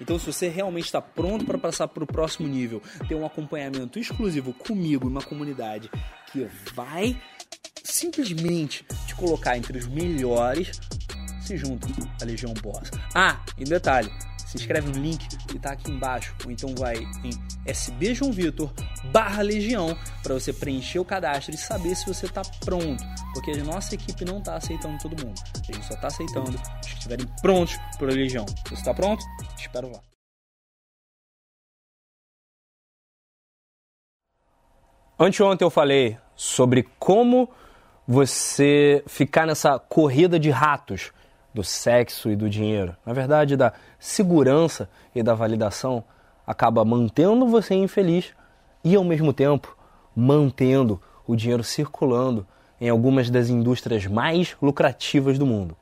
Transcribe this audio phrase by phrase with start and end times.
[0.00, 3.98] Então, se você realmente está pronto para passar para o próximo nível, ter um acompanhamento
[3.98, 5.90] exclusivo comigo, uma comunidade
[6.32, 7.20] que vai
[7.82, 10.78] simplesmente te colocar entre os melhores,
[11.40, 11.88] se junta
[12.20, 12.90] à Legião Boss.
[13.14, 14.10] Ah, e detalhe,
[14.48, 17.30] se inscreve no link que está aqui embaixo, ou então vai em
[17.66, 18.72] SB João Vitor
[19.12, 23.64] barra Legião para você preencher o cadastro e saber se você está pronto, porque a
[23.64, 27.26] nossa equipe não está aceitando todo mundo, a gente só está aceitando os que estiverem
[27.42, 28.46] prontos para a Legião.
[28.66, 29.22] Você está pronto?
[29.58, 30.00] Espero lá.
[35.18, 37.50] Anteontem eu falei sobre como
[38.06, 41.12] você ficar nessa corrida de ratos
[41.52, 46.04] do sexo e do dinheiro, na verdade da segurança e da validação,
[46.46, 48.32] acaba mantendo você infeliz
[48.84, 49.76] e ao mesmo tempo
[50.14, 52.46] mantendo o dinheiro circulando
[52.80, 55.76] em algumas das indústrias mais lucrativas do mundo.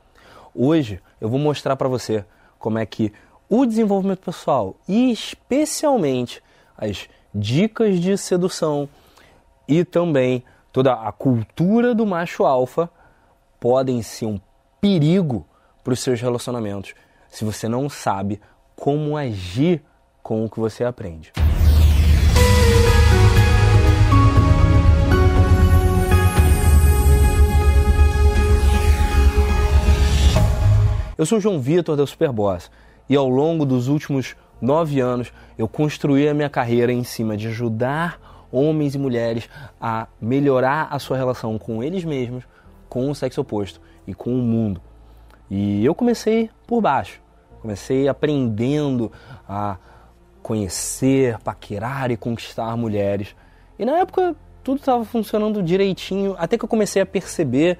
[0.54, 2.24] Hoje eu vou mostrar para você
[2.58, 3.12] como é que
[3.48, 6.42] o desenvolvimento pessoal e especialmente
[6.76, 8.88] as dicas de sedução
[9.68, 12.90] e também toda a cultura do macho alfa
[13.60, 14.40] podem ser um
[14.80, 15.46] perigo
[15.82, 16.94] para os seus relacionamentos
[17.28, 18.40] se você não sabe
[18.74, 19.82] como agir
[20.22, 21.32] com o que você aprende.
[31.18, 32.70] Eu sou João Vitor da Superboss
[33.08, 37.48] e ao longo dos últimos nove anos eu construí a minha carreira em cima de
[37.48, 39.48] ajudar homens e mulheres
[39.80, 42.44] a melhorar a sua relação com eles mesmos,
[42.88, 44.80] com o sexo oposto e com o mundo.
[45.50, 47.20] E eu comecei por baixo.
[47.60, 49.10] Comecei aprendendo
[49.48, 49.76] a
[50.42, 53.34] conhecer, paquerar e conquistar mulheres.
[53.78, 57.78] E na época tudo estava funcionando direitinho, até que eu comecei a perceber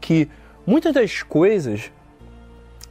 [0.00, 0.28] que
[0.66, 1.90] muitas das coisas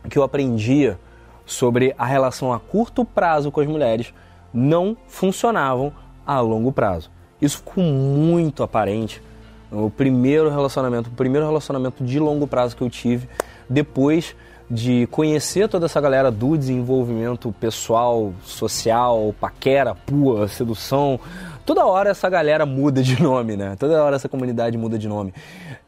[0.09, 0.99] que eu aprendia
[1.47, 4.13] sobre a relação a curto prazo com as mulheres
[4.53, 5.91] não funcionavam
[6.25, 7.09] a longo prazo.
[7.41, 9.23] Isso ficou muito aparente
[9.71, 13.27] no primeiro relacionamento, o primeiro relacionamento de longo prazo que eu tive
[13.69, 14.35] depois
[14.69, 21.19] de conhecer toda essa galera do desenvolvimento pessoal, social, paquera, pua, sedução.
[21.65, 23.75] Toda hora essa galera muda de nome, né?
[23.79, 25.33] Toda hora essa comunidade muda de nome.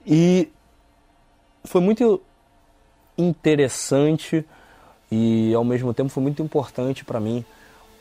[0.06, 0.50] E
[1.66, 2.22] foi muito
[3.18, 4.46] interessante
[5.12, 7.44] e ao mesmo tempo foi muito importante para mim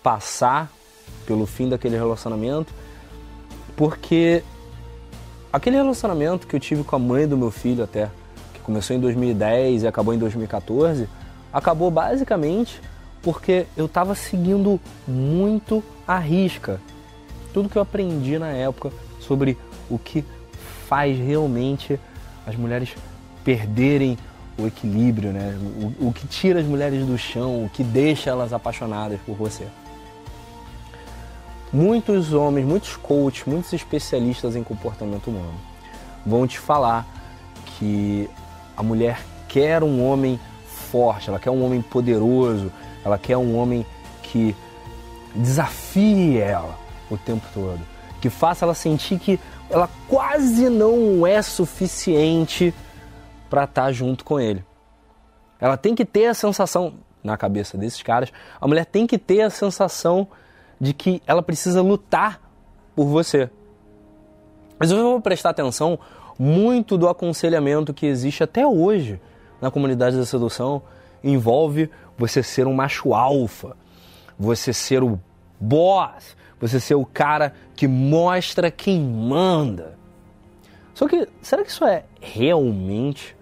[0.03, 0.71] passar
[1.27, 2.73] pelo fim daquele relacionamento,
[3.77, 4.43] porque
[5.53, 8.11] aquele relacionamento que eu tive com a mãe do meu filho até
[8.69, 11.09] começou em 2010 e acabou em 2014,
[11.51, 12.83] acabou basicamente
[13.23, 16.79] porque eu estava seguindo muito a risca.
[17.55, 19.57] Tudo que eu aprendi na época sobre
[19.89, 20.23] o que
[20.87, 21.99] faz realmente
[22.47, 22.95] as mulheres
[23.43, 24.19] perderem
[24.59, 25.57] o equilíbrio, né?
[26.01, 29.67] O, o, que tira as mulheres do chão, o que deixa elas apaixonadas por você.
[31.73, 35.55] Muitos homens, muitos coaches, muitos especialistas em comportamento humano
[36.27, 37.07] vão te falar
[37.79, 38.29] que
[38.77, 40.41] a mulher quer um homem
[40.91, 42.73] forte, ela quer um homem poderoso,
[43.05, 43.87] ela quer um homem
[44.23, 44.57] que
[45.35, 46.79] desafie ela
[47.11, 47.81] o tempo todo,
[48.21, 49.39] que faça ela sentir que
[49.71, 52.75] ela quase não é suficiente
[53.49, 54.65] para estar tá junto com ele.
[55.61, 59.43] Ela tem que ter a sensação, na cabeça desses caras, a mulher tem que ter
[59.43, 60.29] a sensação
[60.81, 62.41] de que ela precisa lutar
[62.95, 63.51] por você.
[64.79, 65.99] Mas eu vou prestar atenção
[66.39, 69.21] muito do aconselhamento que existe até hoje
[69.61, 70.83] na comunidade da sedução
[71.23, 73.77] envolve você ser um macho alfa,
[74.39, 75.19] você ser o
[75.61, 79.99] boss, você ser o cara que mostra quem manda.
[80.95, 83.37] Só que será que isso é realmente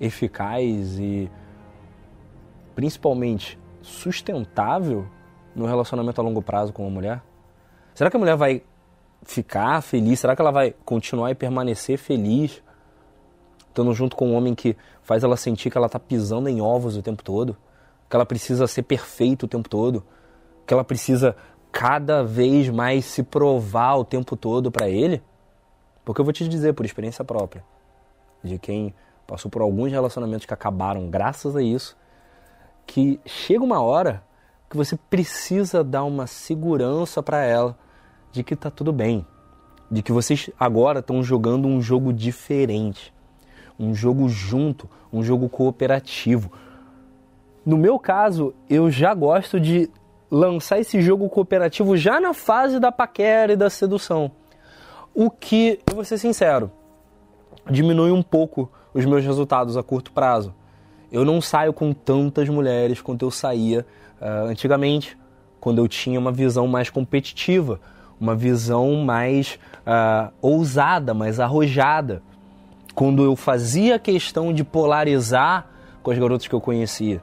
[0.00, 1.30] eficaz e
[2.74, 5.06] principalmente sustentável
[5.54, 7.22] no relacionamento a longo prazo com uma mulher?
[7.94, 8.62] Será que a mulher vai
[9.22, 10.20] ficar feliz?
[10.20, 12.62] Será que ela vai continuar e permanecer feliz
[13.70, 16.96] estando junto com um homem que faz ela sentir que ela está pisando em ovos
[16.96, 17.56] o tempo todo,
[18.08, 20.04] que ela precisa ser perfeita o tempo todo,
[20.66, 21.36] que ela precisa
[21.70, 25.22] cada vez mais se provar o tempo todo para ele?
[26.04, 27.64] Porque eu vou te dizer por experiência própria,
[28.42, 28.92] de quem
[29.30, 31.96] passou por alguns relacionamentos que acabaram graças a isso,
[32.84, 34.24] que chega uma hora
[34.68, 37.78] que você precisa dar uma segurança para ela
[38.32, 39.24] de que tá tudo bem,
[39.88, 43.14] de que vocês agora estão jogando um jogo diferente,
[43.78, 46.50] um jogo junto, um jogo cooperativo.
[47.64, 49.88] No meu caso, eu já gosto de
[50.28, 54.32] lançar esse jogo cooperativo já na fase da paquera e da sedução.
[55.14, 56.70] O que, eu vou ser sincero,
[57.68, 60.54] diminui um pouco os meus resultados a curto prazo.
[61.10, 63.84] Eu não saio com tantas mulheres quanto eu saía
[64.20, 65.18] uh, antigamente,
[65.60, 67.80] quando eu tinha uma visão mais competitiva,
[68.20, 72.22] uma visão mais uh, ousada, mais arrojada.
[72.94, 75.66] Quando eu fazia questão de polarizar
[76.02, 77.22] com as garotas que eu conhecia.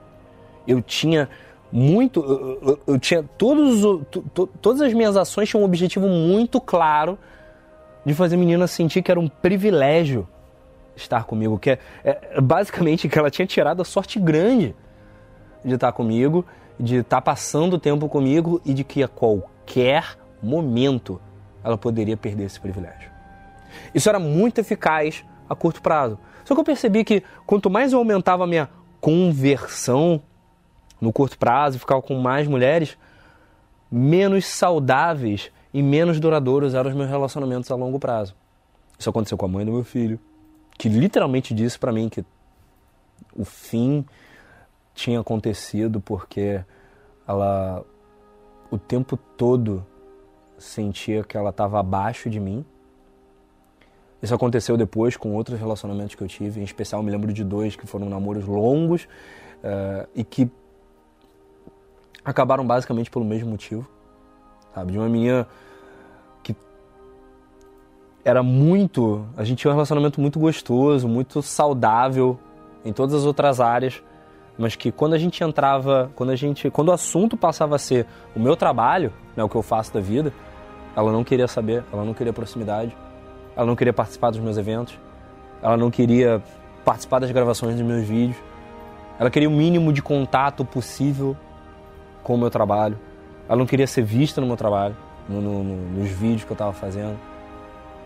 [0.68, 1.30] Eu tinha
[1.72, 2.22] muito.
[2.22, 7.18] Eu, eu, eu tinha todos, to, todas as minhas ações tinham um objetivo muito claro
[8.08, 10.26] de fazer a menina sentir que era um privilégio
[10.96, 14.74] estar comigo, que é, é basicamente que ela tinha tirado a sorte grande
[15.64, 16.46] de estar comigo,
[16.80, 21.20] de estar passando o tempo comigo e de que a qualquer momento
[21.62, 23.12] ela poderia perder esse privilégio.
[23.94, 26.18] Isso era muito eficaz a curto prazo.
[26.46, 28.70] Só que eu percebi que quanto mais eu aumentava a minha
[29.02, 30.22] conversão
[31.02, 32.98] no curto prazo, ficava com mais mulheres,
[33.92, 38.34] menos saudáveis e menos duradouros eram os meus relacionamentos a longo prazo.
[38.98, 40.20] Isso aconteceu com a mãe do meu filho,
[40.76, 42.26] que literalmente disse para mim que
[43.36, 44.04] o fim
[44.96, 46.64] tinha acontecido porque
[47.28, 47.86] ela
[48.72, 49.86] o tempo todo
[50.58, 52.66] sentia que ela estava abaixo de mim.
[54.20, 57.76] Isso aconteceu depois com outros relacionamentos que eu tive, em especial me lembro de dois
[57.76, 59.08] que foram namoros longos
[59.64, 60.50] uh, e que
[62.26, 63.88] acabaram basicamente pelo mesmo motivo,
[64.74, 64.94] sabe?
[64.94, 65.48] De uma menina
[68.28, 72.38] era muito, a gente tinha um relacionamento muito gostoso, muito saudável
[72.84, 74.04] em todas as outras áreas,
[74.58, 78.06] mas que quando a gente entrava, quando a gente, quando o assunto passava a ser
[78.36, 80.34] o meu trabalho, né, o que eu faço da vida,
[80.94, 82.94] ela não queria saber, ela não queria proximidade,
[83.56, 85.00] ela não queria participar dos meus eventos,
[85.62, 86.44] ela não queria
[86.84, 88.36] participar das gravações dos meus vídeos,
[89.18, 91.34] ela queria o mínimo de contato possível
[92.24, 93.00] com o meu trabalho.
[93.48, 94.98] Ela não queria ser vista no meu trabalho,
[95.30, 97.18] no, no, nos vídeos que eu estava fazendo.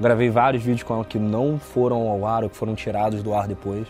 [0.01, 3.35] Gravei vários vídeos com ela que não foram ao ar ou que foram tirados do
[3.35, 3.87] ar depois.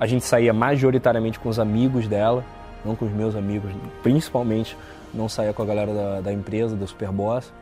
[0.00, 2.42] A gente saía majoritariamente com os amigos dela,
[2.82, 3.70] não com os meus amigos,
[4.02, 4.74] principalmente
[5.12, 7.52] não saía com a galera da, da empresa, da Superboss.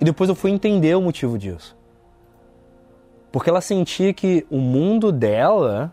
[0.00, 1.76] E depois eu fui entender o motivo disso.
[3.30, 5.92] Porque ela sentia que o mundo dela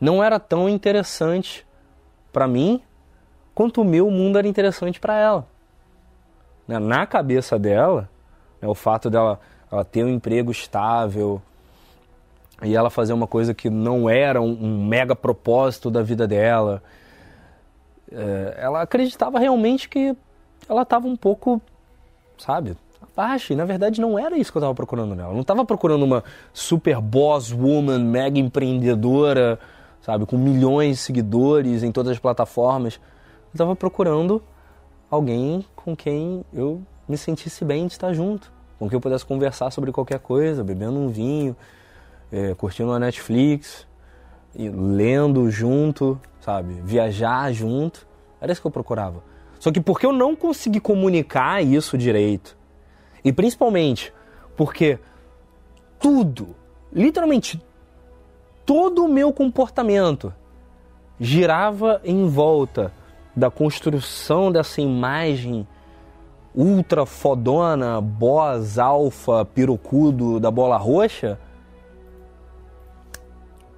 [0.00, 1.66] não era tão interessante
[2.32, 2.80] para mim
[3.52, 5.48] quanto o meu mundo era interessante para ela.
[6.68, 8.08] Na cabeça dela,
[8.60, 11.42] né, o fato dela ela ter um emprego estável
[12.62, 16.82] e ela fazer uma coisa que não era um, um mega propósito da vida dela,
[18.10, 20.16] é, ela acreditava realmente que
[20.68, 21.60] ela estava um pouco,
[22.38, 23.52] sabe, abaixo.
[23.52, 25.30] E na verdade não era isso que eu estava procurando nela.
[25.30, 29.58] Eu não estava procurando uma super boss woman, mega empreendedora,
[30.00, 33.00] sabe, com milhões de seguidores em todas as plataformas
[33.56, 34.42] estava procurando
[35.10, 39.70] alguém com quem eu me sentisse bem de estar junto, com quem eu pudesse conversar
[39.70, 41.56] sobre qualquer coisa, bebendo um vinho,
[42.30, 43.86] é, curtindo uma Netflix,
[44.54, 46.80] lendo junto, sabe?
[46.82, 48.06] Viajar junto.
[48.40, 49.22] Era isso que eu procurava.
[49.58, 52.56] Só que porque eu não consegui comunicar isso direito,
[53.24, 54.12] e principalmente
[54.56, 54.98] porque
[55.98, 56.54] tudo,
[56.92, 57.60] literalmente
[58.64, 60.32] todo o meu comportamento
[61.18, 62.92] girava em volta
[63.34, 65.66] da construção dessa imagem
[66.56, 71.38] ultra fodona, boss, alfa, pirocudo da bola roxa,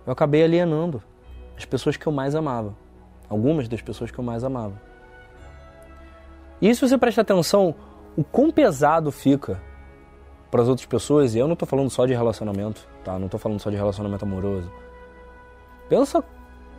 [0.07, 1.03] eu acabei alienando
[1.57, 2.75] as pessoas que eu mais amava.
[3.29, 4.81] Algumas das pessoas que eu mais amava.
[6.63, 7.75] E se você presta atenção,
[8.17, 9.61] o quão pesado fica
[10.51, 13.19] para as outras pessoas, e eu não estou falando só de relacionamento, tá?
[13.19, 14.73] Não estou falando só de relacionamento amoroso.
[15.89, 16.25] Pensa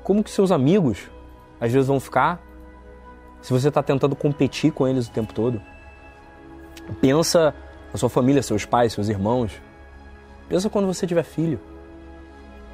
[0.03, 1.12] como que seus amigos
[1.62, 2.41] às vezes vão ficar
[3.41, 5.62] se você está tentando competir com eles o tempo todo,
[7.01, 7.53] pensa
[7.91, 9.51] na sua família, seus pais, seus irmãos.
[10.48, 11.60] Pensa quando você tiver filho.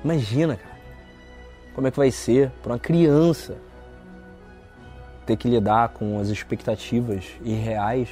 [0.03, 0.75] Imagina, cara,
[1.74, 3.57] como é que vai ser para uma criança
[5.25, 8.10] ter que lidar com as expectativas irreais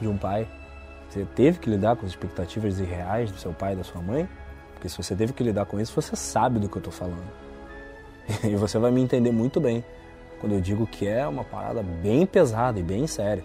[0.00, 0.48] de um pai.
[1.08, 4.28] Você teve que lidar com as expectativas irreais do seu pai e da sua mãe?
[4.74, 7.30] Porque se você teve que lidar com isso, você sabe do que eu estou falando.
[8.44, 9.84] E você vai me entender muito bem
[10.38, 13.44] quando eu digo que é uma parada bem pesada e bem séria.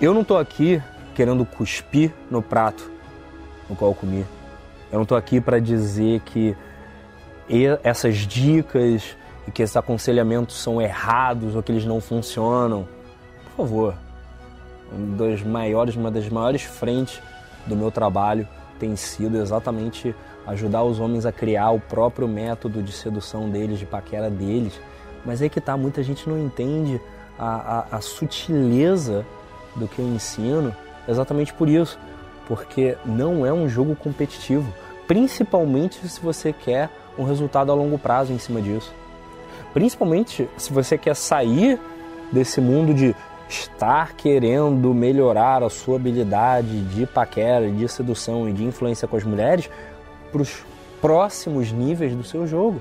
[0.00, 0.82] Eu não estou aqui
[1.14, 2.90] querendo cuspir no prato
[3.68, 4.26] no qual comi.
[4.90, 6.56] Eu não estou aqui para dizer que
[7.82, 12.88] essas dicas e que esses aconselhamentos são errados ou que eles não funcionam.
[13.44, 13.94] Por favor,
[14.90, 17.22] uma das maiores, uma das maiores frentes
[17.66, 18.48] do meu trabalho
[18.78, 20.14] tem sido exatamente
[20.46, 24.78] ajudar os homens a criar o próprio método de sedução deles, de paquera deles.
[25.24, 27.00] Mas é que tá, muita gente não entende
[27.38, 29.24] a, a, a sutileza
[29.76, 30.74] do que eu ensino
[31.08, 31.98] exatamente por isso,
[32.46, 34.72] porque não é um jogo competitivo,
[35.06, 38.92] principalmente se você quer um resultado a longo prazo em cima disso.
[39.72, 41.80] Principalmente se você quer sair
[42.32, 43.14] desse mundo de
[43.48, 49.24] estar querendo melhorar a sua habilidade de paquera, de sedução e de influência com as
[49.24, 49.68] mulheres
[50.32, 50.64] para os
[51.00, 52.80] próximos níveis do seu jogo.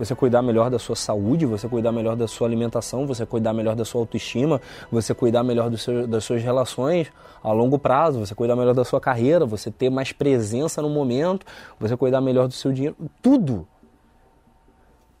[0.00, 3.76] Você cuidar melhor da sua saúde, você cuidar melhor da sua alimentação, você cuidar melhor
[3.76, 4.58] da sua autoestima,
[4.90, 7.12] você cuidar melhor seu, das suas relações
[7.44, 11.44] a longo prazo, você cuidar melhor da sua carreira, você ter mais presença no momento,
[11.78, 13.68] você cuidar melhor do seu dinheiro, tudo.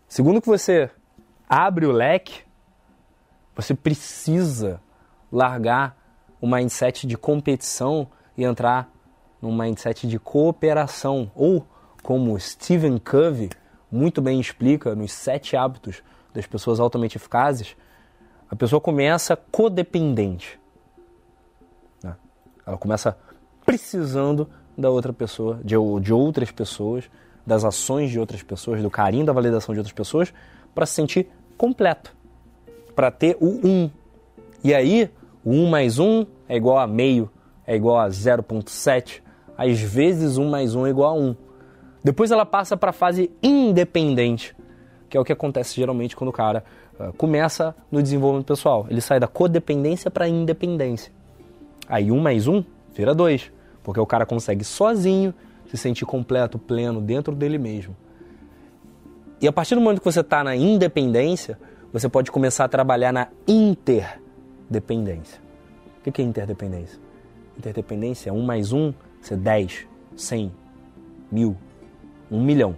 [0.08, 0.88] Segundo que você
[1.46, 2.40] abre o leque,
[3.54, 4.80] você precisa
[5.30, 5.94] largar
[6.40, 8.90] o mindset de competição e entrar
[9.42, 11.66] num mindset de cooperação, ou
[12.02, 13.50] como Stephen Covey
[13.90, 17.76] muito bem explica nos sete hábitos das pessoas altamente eficazes,
[18.48, 20.58] a pessoa começa codependente.
[22.02, 22.14] Né?
[22.66, 23.16] Ela começa
[23.64, 27.10] precisando da outra pessoa, de, de outras pessoas,
[27.46, 30.32] das ações de outras pessoas, do carinho, da validação de outras pessoas,
[30.74, 32.14] para se sentir completo
[33.00, 33.90] para ter o 1.
[34.62, 35.10] E aí,
[35.42, 37.30] o 1 mais 1 é igual a meio,
[37.66, 39.22] é igual a 0.7.
[39.56, 41.36] Às vezes, 1 mais 1 é igual a 1.
[42.02, 44.56] Depois ela passa para a fase independente,
[45.08, 46.64] que é o que acontece geralmente quando o cara
[46.98, 48.86] uh, começa no desenvolvimento pessoal.
[48.88, 51.12] Ele sai da codependência para a independência.
[51.88, 52.64] Aí 1 mais 1
[52.94, 53.52] vira 2,
[53.82, 55.34] porque o cara consegue sozinho
[55.66, 57.96] se sentir completo, pleno dentro dele mesmo.
[59.40, 61.58] E a partir do momento que você está na independência,
[61.92, 65.40] você pode começar a trabalhar na interdependência.
[65.98, 66.98] O que é interdependência?
[67.58, 70.52] Interdependência é 1 mais 1 ser 10, 100,
[71.30, 71.56] mil,
[72.30, 72.76] 1 milhão.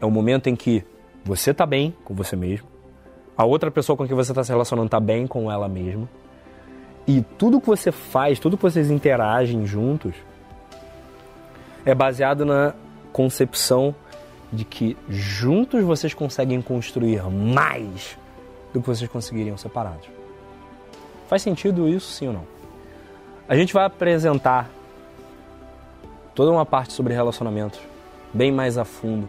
[0.00, 0.84] É o momento em que
[1.24, 2.66] você está bem com você mesmo,
[3.36, 6.08] a outra pessoa com quem você está se relacionando está bem com ela mesma,
[7.06, 10.14] e tudo que você faz, tudo que vocês interagem juntos,
[11.84, 12.74] é baseado na
[13.12, 13.94] concepção
[14.52, 18.18] de que juntos vocês conseguem construir mais
[18.72, 20.08] do que vocês conseguiriam separados.
[21.26, 22.46] Faz sentido isso, sim ou não?
[23.48, 24.70] A gente vai apresentar
[26.38, 27.80] toda uma parte sobre relacionamentos
[28.32, 29.28] bem mais a fundo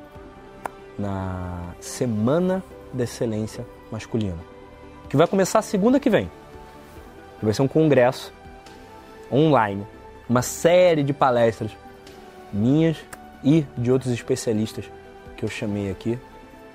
[0.95, 2.63] na Semana
[2.93, 4.37] da Excelência Masculina,
[5.09, 6.29] que vai começar segunda que vem.
[7.41, 8.31] Vai ser um congresso
[9.31, 9.87] online,
[10.29, 11.71] uma série de palestras
[12.53, 12.97] minhas
[13.43, 14.85] e de outros especialistas
[15.35, 16.15] que eu chamei aqui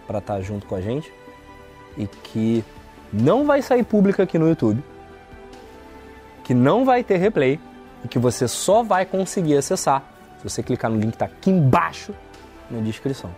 [0.04, 1.12] para estar tá junto com a gente
[1.96, 2.64] e que
[3.12, 4.82] não vai sair pública aqui no YouTube,
[6.42, 7.60] que não vai ter replay
[8.04, 10.13] e que você só vai conseguir acessar
[10.44, 12.14] se você clicar no link que está aqui embaixo
[12.70, 13.30] na descrição.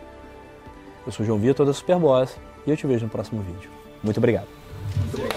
[1.06, 2.36] Eu sou o João Vitor da Superboss
[2.66, 3.70] e eu te vejo no próximo vídeo.
[4.02, 4.48] Muito obrigado.
[4.98, 5.36] Muito obrigado.